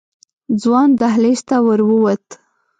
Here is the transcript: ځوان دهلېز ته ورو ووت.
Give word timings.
ځوان 0.61 0.89
دهلېز 0.99 1.41
ته 1.47 1.55
ورو 1.65 1.85
ووت. 1.89 2.25